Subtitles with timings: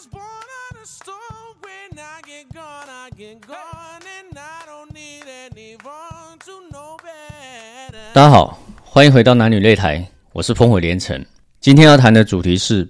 [0.00, 1.56] was born on a stone.
[1.60, 4.00] When I get gone, I get gone.
[4.00, 8.14] And I don't need anyone to know better.
[8.14, 11.26] 大家好，欢迎回到男女擂台，我是烽火连城。
[11.60, 12.88] 今天要谈的主题是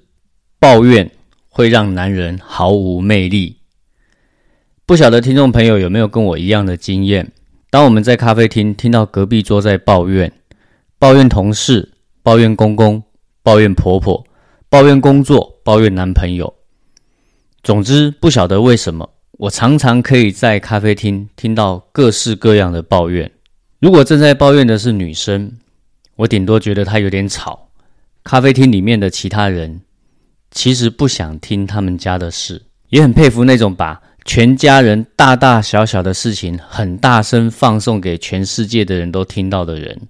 [0.61, 1.11] 抱怨
[1.49, 3.59] 会让男人毫无魅力。
[4.87, 7.33] 不晓得听众朋友有没有跟我一样的经验？
[7.71, 10.33] 当我们在咖啡厅听到隔壁桌在抱怨，
[10.97, 11.91] 抱怨同事，
[12.23, 13.03] 抱怨公公，
[13.43, 14.25] 抱怨婆婆，
[14.69, 16.55] 抱怨工作，抱怨男朋友，
[17.63, 23.31] 总之不晓得为什么，我常常可以在咖啡厅听到各式各样的抱怨。
[23.81, 25.59] 如果正在抱怨的是女生，
[26.17, 27.69] 我顶多觉得她有点吵。
[28.25, 29.81] 咖啡厅里面的其他人
[30.51, 40.09] 其实不想听他们家的事，也很佩服那种把全家人大大小小的事情很大声放送给全世界的人都听到的人。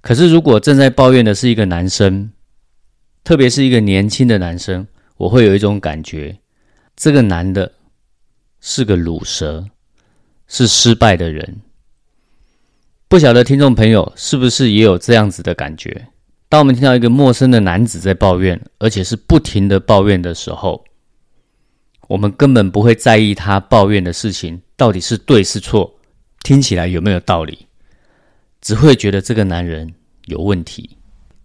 [0.00, 2.30] 可是，如果正在抱怨的是一个男生，
[3.24, 6.38] 特别是一个年轻的男生，我会有一种感觉，
[6.94, 7.72] 这个男的
[8.60, 9.66] 是个卤蛇，
[10.46, 11.60] 是失败的人。
[13.08, 16.08] 不晓得听众朋友是不是也有这样子的感觉？
[16.48, 20.84] 当我们听到一个陌生的男子在抱怨，而且是不停的抱怨的时候，
[22.08, 25.98] 我们根本不会在意他抱怨的事情到底是对是错，
[26.42, 27.66] 听起来有没有道理，
[28.60, 29.92] 只会觉得这个男人
[30.26, 30.95] 有问题，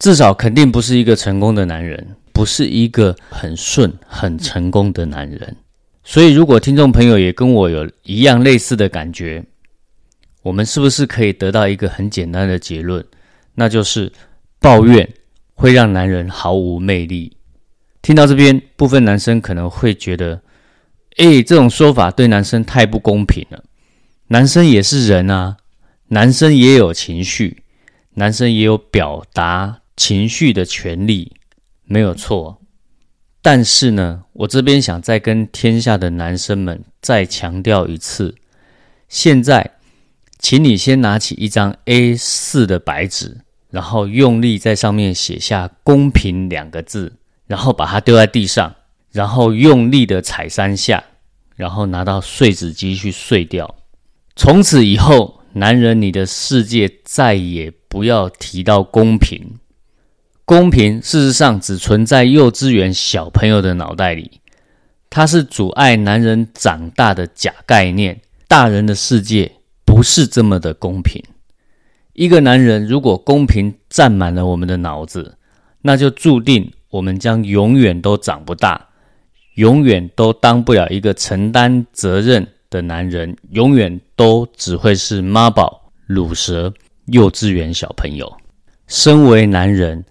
[0.01, 5.55] 至少肯定不是一个成功的男人，不是一个很顺、很成功的男人。
[6.03, 9.45] 所以，如果听众朋友也跟我有一样类似的感觉，
[10.41, 13.05] 我们是不是可以得到一个很简单的结论，
[13.53, 14.11] 那就是
[14.59, 15.07] 抱怨
[15.53, 17.37] 会让男人毫无魅力？
[18.01, 20.41] 听到这边，部分男生可能会觉得，
[21.17, 23.63] 诶，这种说法对男生太不公平了。
[24.29, 25.57] 男生也是人啊，
[26.07, 27.61] 男生也有情绪，
[28.15, 31.33] 男生也有表达情绪的权利，
[31.83, 32.61] 没有错。
[33.41, 38.35] 但是呢，我这边想再跟天下的男生们再强调一次，
[39.07, 39.77] 现在。
[40.43, 47.13] 请你先拿起一张 A 四的白纸，然后用力在上面写下“公平”两个字，
[47.45, 48.73] 然后把它丢在地上，
[49.11, 51.03] 然后用力的踩三下，
[51.55, 53.75] 然后拿到碎纸机去碎掉。
[54.35, 59.59] 从此以后，男人，你的世界再也不要提到公平。
[60.51, 64.41] 公平事实上只存在幼稚园小朋友的脑袋里，
[65.09, 68.19] 它是阻碍男人长大的假概念。
[68.49, 69.49] 大人的世界。
[69.85, 71.23] 不是这么的公平。
[72.11, 75.37] 一个男人如果公平占满了我们的脑子，
[75.83, 78.89] 那就注定我们将永远都长不大，
[79.55, 86.73] 永远都当不了一个承担责任的男人，永远都只会是妈宝、乳蛇、
[87.05, 88.29] 幼稚园小朋友。
[88.87, 90.03] 身为男人，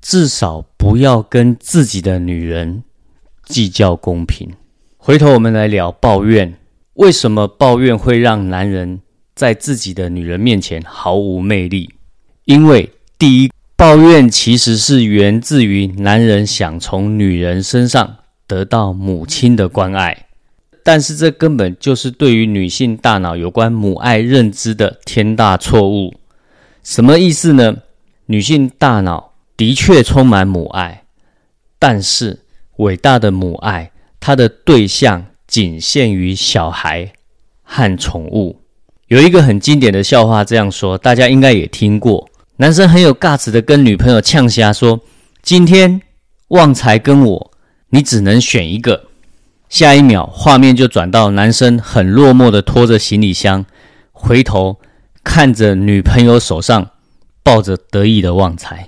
[0.00, 2.82] 至少不要跟自己的女人
[3.44, 4.50] 计较公平。
[4.96, 6.54] 回头我们来聊抱怨，
[6.94, 9.00] 为什么抱怨会让男人？
[9.32, 11.94] 在自己的女人面前毫无魅力，
[12.44, 20.26] 因为第一，抱怨其实是源自于男人想从女人身上得到母亲的关爱，
[20.82, 26.12] 但是这根本就是对于女性大脑有关母爱认知的天大错误。
[26.82, 27.78] 什么意思呢？
[28.26, 29.29] 女性大脑
[29.60, 31.02] 的确充满母爱，
[31.78, 32.38] 但是
[32.76, 37.12] 伟大的母爱，它的对象仅限于小孩
[37.62, 38.62] 和宠物。
[39.08, 42.26] 有一个很经典的笑话，这样说，大家应该也听过。
[42.56, 44.98] 男生很有尬词的跟女朋友呛瞎说
[45.44, 46.00] ：“今天
[46.48, 47.50] 旺财跟我，
[47.90, 49.08] 你只能选一个。”
[49.68, 53.66] 下一秒，画面就转到男生很落寞的拖着行李箱，
[54.12, 54.80] 回头
[55.22, 56.92] 看着女朋友手上
[57.42, 58.86] 抱着得意的旺财。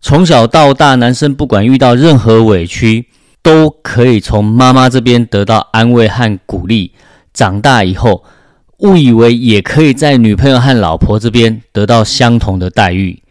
[0.00, 3.06] 从小到大，男生不管遇到任何委屈，
[3.42, 6.92] 都可以从妈妈这边得到安慰和鼓励。
[7.34, 8.24] 长大以后，
[8.78, 13.22] 误以为也可以在女朋友和老婆这边得到相同的待遇，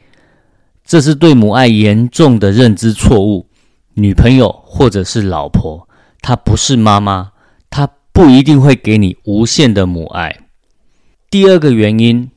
[0.85, 3.47] 这是对母爱严重的认知错误。
[3.93, 5.87] 女朋友或者是老婆，
[6.21, 7.31] 她不是妈妈，
[7.69, 10.37] 她不一定会给你无限的母爱。
[11.29, 12.29] 第二个原因，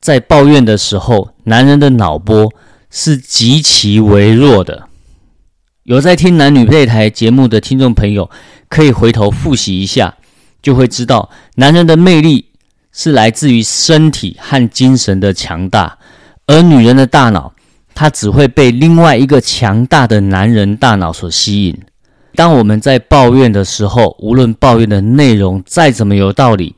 [0.00, 2.52] 在抱怨的时候，男人的脑波
[2.90, 4.88] 是极其微弱的。
[5.84, 8.30] 有在听男女擂台节目的听众朋友，
[8.68, 10.14] 可以回头复习一下。
[10.62, 12.46] 就会知道，男人的魅力
[12.92, 15.98] 是来自于身体和精神的强大，
[16.46, 17.52] 而女人的大脑，
[17.94, 21.78] 它只会被另外一个强大的男人大脑所吸引。
[22.34, 26.74] 当我们在抱怨的时候，无论抱怨的内容再怎么有道理，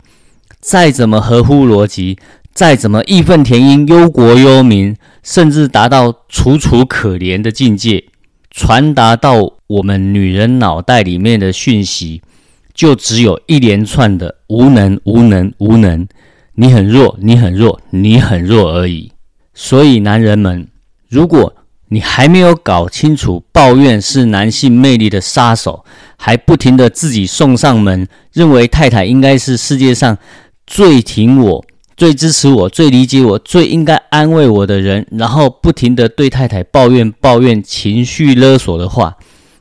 [0.61, 2.19] 再怎么合乎逻辑，
[2.53, 4.95] 再怎么义愤填膺、忧国忧民，
[5.31, 8.03] 甚至达到楚楚可怜的境界，
[8.51, 12.23] 传达到我们女人脑袋里面的讯息，
[12.73, 16.09] 就只有一连串的无能、无能、无能，
[16.55, 19.13] 你很弱，你很弱，你很弱而已。
[19.53, 20.67] 所以，男人们，
[21.11, 21.55] 如果
[21.89, 25.85] 你还没有搞清楚，抱怨是男性魅力的杀手，
[26.17, 30.17] 还不停的自己送上门，认为太太应该是世界上
[30.67, 31.65] 最挺我。
[31.99, 39.17] 最支持我、最理解我、最应该安慰我的人，然后不停的对太太抱怨、抱怨、情绪勒索的话，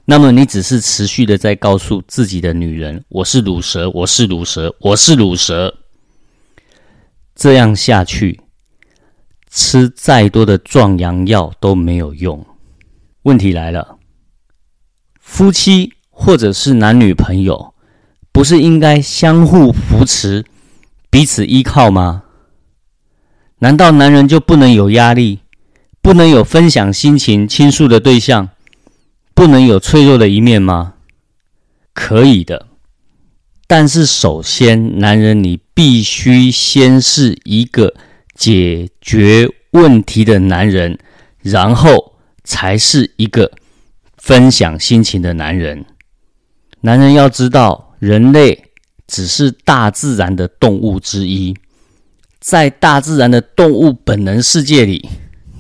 [0.06, 5.74] 那么你只是持续的在告诉自己的女人：“我是乳蛇，我是乳蛇，我是乳蛇。”
[7.34, 8.39] 这样下去，
[9.50, 12.45] 吃再多的壮阳药都没有用。
[13.24, 13.98] 问题来了，
[15.19, 17.74] 夫妻或者是男女朋友，
[18.31, 20.45] 不是应该相互扶持、
[21.10, 22.25] 彼此依靠吗？
[23.59, 25.39] 难道男人就不能有压力，
[26.01, 28.50] 不能有分享心情、倾诉的对象，
[29.33, 30.94] 不能有脆弱的一面吗？
[31.94, 32.68] 可以的，
[33.65, 37.95] 但是首先，男人你必须先是一个
[38.36, 41.00] 解决问题的男人，
[41.42, 42.13] 然后
[42.44, 43.51] 才是一个
[44.18, 45.83] 分享心情的男人。
[46.81, 48.65] 男人要知道，人类
[49.07, 51.57] 只是大自然的动物之一。
[52.48, 55.10] 在大自然的动物本能世界里，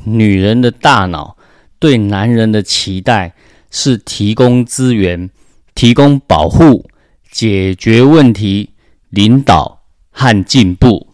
[0.05, 1.35] 女人的大脑
[1.79, 3.33] 对男人的期待
[3.69, 5.29] 是提供资源、
[5.75, 6.89] 提供保护、
[7.29, 8.69] 解决问题、
[9.09, 9.81] 领导
[10.11, 11.09] 和进步。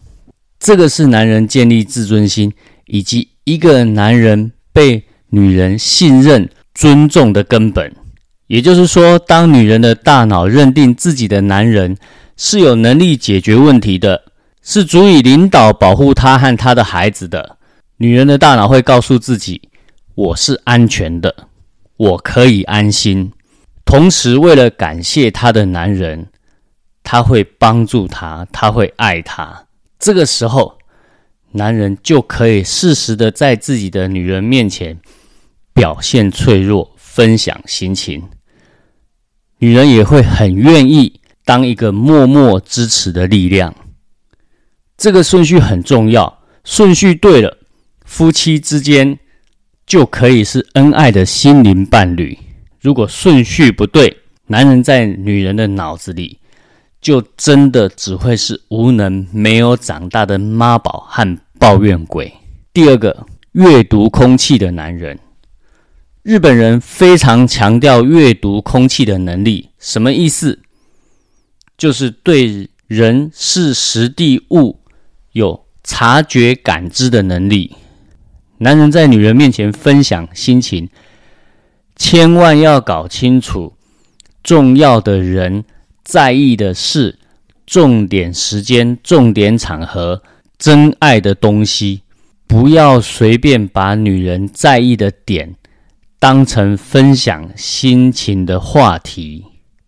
[0.60, 2.52] 这个是男人建立自尊心
[2.86, 7.92] 以及一个男人被女人信任、尊重的根本。
[8.46, 11.96] 也就是说，当女人的大脑认定自己的男人
[12.36, 14.22] 是有能力解决问题的。
[14.66, 17.58] 是足以领导、保护他和他的孩子的
[17.98, 19.60] 女人的大脑会告诉自己
[20.16, 21.48] ：“我是安全的，
[21.98, 23.30] 我可以安心。”
[23.84, 26.28] 同时，为了感谢她的男人，
[27.02, 29.66] 她会帮助他，他会爱他。
[29.98, 30.78] 这个时候，
[31.52, 34.98] 男人就可以适时的在自己的女人面前
[35.74, 38.22] 表现脆弱，分享心情。
[39.58, 43.74] 女人也会很愿意当一个默默支持的力量。
[44.96, 47.58] 这个顺序很重要，顺序对了，
[48.04, 49.18] 夫妻之间
[49.86, 52.38] 就可以是恩爱的心灵伴侣。
[52.80, 56.38] 如果顺序不对，男人在女人的脑子里
[57.00, 62.32] 就真的只会是无能、没有长大的妈宝和抱怨鬼。
[62.72, 65.18] 第二个，阅读空气的男人，
[66.22, 70.60] 日本人非常强调阅读空气的能力，什么意思？
[71.76, 74.78] 就是对人事、实地、物。
[75.34, 77.74] 有察觉感知的能力，
[78.58, 80.88] 男人在女人面前分享心情，
[81.96, 83.74] 千万要搞清楚
[84.44, 85.64] 重要的人
[86.04, 87.18] 在意的事、
[87.66, 90.22] 重点时间、重点场合、
[90.56, 92.02] 真爱的东西，
[92.46, 95.56] 不要随便把女人在意的点
[96.20, 99.44] 当成分享心情的话题。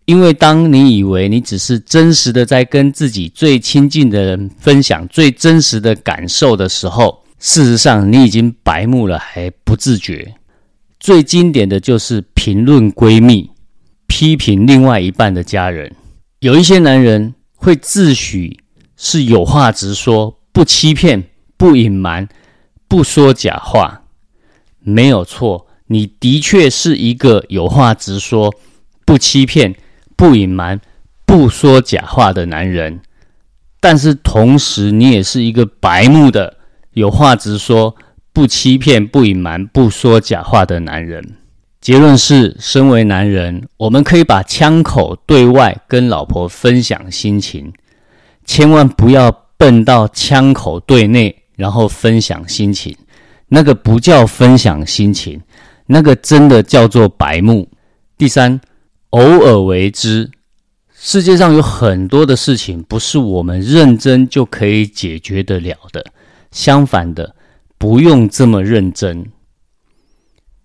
[0.07, 10.35] 因为当你以为你只是真实的在跟自己最亲近的人分享最真实的感受的时候，事实上你已经白目了还不自觉。
[10.97, 13.51] 最经典的就是评论闺蜜，
[14.07, 15.93] 批评另外一半的家人。
[16.39, 18.57] 有一些男人会自诩
[18.95, 21.21] 是有话直说，不欺骗，
[21.57, 22.29] 不隐瞒，
[22.87, 24.03] 不说假话。
[24.79, 28.53] 没有错，你的确是一个有话直说，
[29.05, 29.75] 不欺骗。
[30.17, 30.81] 不隐瞒、
[31.27, 32.99] 不说假话的男人，
[33.79, 36.57] 但是同时你也是一个白目的、
[36.93, 37.95] 有话直说、
[38.33, 41.35] 不欺骗、不隐瞒、不说假话的男人。
[41.79, 47.71] 结论是：身为男人，我们可以把枪口对外跟老婆分享心情，
[48.43, 52.97] 千万不要笨到枪口对内，然后分享心情。
[53.49, 55.39] 那个不叫分享心情，
[55.85, 57.69] 那个真的叫做白目。
[58.17, 58.59] 第三。
[59.11, 60.29] 偶尔为之，
[60.93, 66.05] 世界上有很多的事情不是我们认真就可以解决得了的。
[66.51, 67.35] 相反的，
[67.77, 69.31] 不用这么认真。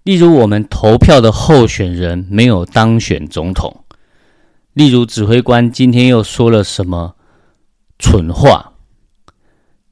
[0.02, 3.84] 例如，我们投票的候选人没有当选总统；
[4.72, 7.14] 例如，指挥官今天又说了什么
[7.98, 8.72] 蠢话。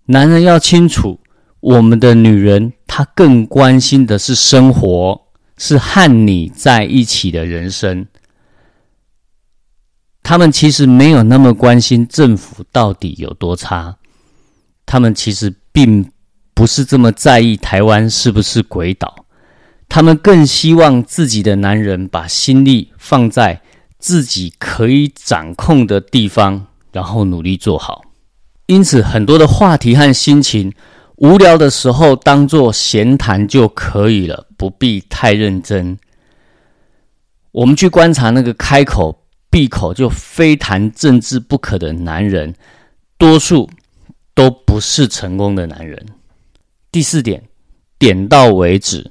[0.07, 1.21] 男人要清楚，
[1.61, 8.07] 我们的女人她更关心的是生活，是和你在一起的人生。
[10.31, 13.97] 他们其实没有那么关心政府到底有多差，
[14.87, 16.09] 他们其实并
[16.55, 19.25] 不是这么在意台湾是不是鬼岛，
[19.89, 23.61] 他们更希望自己的男人把心力放在
[23.99, 28.03] 自己可以掌控的地方，然后努力做好。
[28.67, 30.73] 因此，很多的话题和心情，
[31.17, 35.99] 无聊的时候当做闲谈就可以了，不必太认真。
[37.51, 39.20] 我们去观察那个开口
[39.51, 42.55] 闭口就非谈政治不可的男人，
[43.19, 43.69] 多数
[44.35, 46.07] 都不是成功的男人。
[46.93, 47.43] 第四点，
[47.99, 49.11] 点到为止。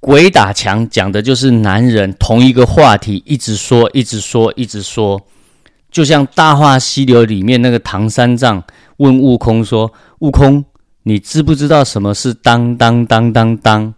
[0.00, 5.20] 鬼打墙讲的就是男人同一个话题一直说，一直说，一直说，
[5.90, 8.62] 就像《大话西游》里面那个唐三藏
[8.98, 10.64] 问悟空说：“悟空，
[11.02, 13.94] 你知不知道什么是当当当当当？”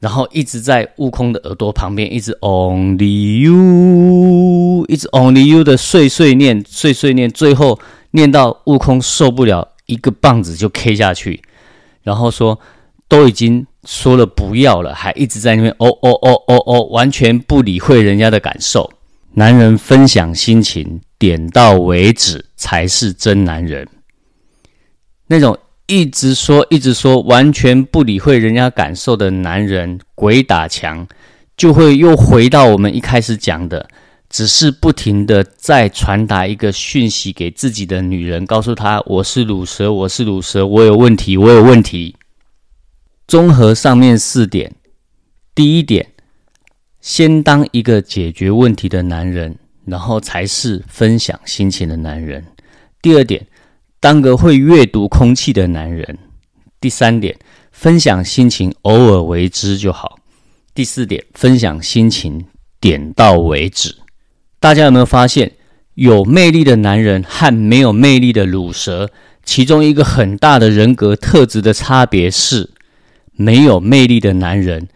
[0.00, 7.80] 然后一直在悟空的耳朵旁边，一直 Only you，一直 Only you 的碎碎念，碎碎念，最后
[8.12, 11.42] 念到悟空受不了，一个棒子就 K 下去，
[12.02, 12.60] 然后说
[13.08, 18.88] 都已经说了不要了，还一直在那边哦哦哦哦哦，完全不理会人家的感受。
[19.34, 23.88] 男人分享心情，点到为止才是真男人。
[25.26, 25.58] 那种。
[25.88, 31.08] 一直说，一直说，完全不理会人家感受的男人，鬼打墙，
[31.56, 33.88] 就会又回到我们一开始讲的，
[34.28, 42.14] 只是不停的在传达一个讯息给自己的女人，告诉她我是乳蛇，我是乳蛇，我有问题，我有问题。
[43.26, 44.74] 综合上面四点，
[45.54, 46.06] 第一点，
[47.00, 52.44] 先当一个解决问题的男人，然后才是分享心情的男人。
[53.00, 53.46] 第二点。
[54.00, 56.18] 当个会阅读空气的男人。
[56.80, 57.36] 第三点，
[57.72, 60.18] 分享心情，偶尔为之就好。
[60.72, 62.44] 第四点，分享心情，
[62.80, 63.96] 点到为止。
[64.60, 65.52] 大家有没有发现，
[65.94, 69.10] 有魅力的男人和没有魅力的乳蛇，
[69.44, 72.70] 其中一个很大的人格特质的差别是，
[73.32, 74.88] 没有魅力的男人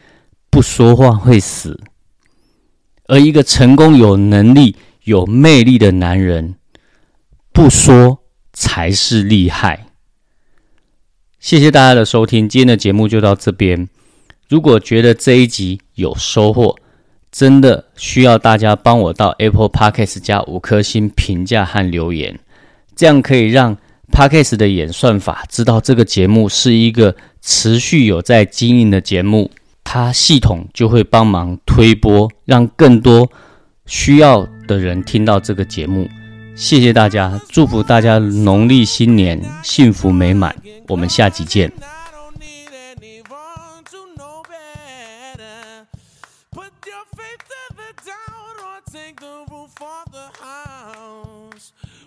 [0.48, 1.80] 不说话会死，
[3.08, 6.54] 而一个成功、有能力、有魅力的男人
[7.52, 8.21] 不说。
[8.52, 9.86] 才是厉害。
[11.38, 13.88] 谢谢大家的收听，今天的节目就到这边。
[14.48, 16.76] 如果觉得这一集有收获，
[17.32, 22.38] 真的需要大家帮我到 Apple Podcast 加五颗星评价和留言，
[22.94, 23.76] 这样可以让
[24.12, 29.50] Podcast 的演算法知道这个节目是一个持续有在经营的节目，
[29.82, 33.28] 它系统就会帮忙推播，让更多
[33.86, 36.06] 需要的人听到这个节目。
[36.54, 40.56] 谢谢大家，祝福大家农历新年幸福美满。
[40.88, 41.72] 我们下期见。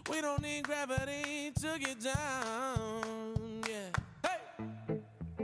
[0.08, 3.35] We don't need gravity to get down.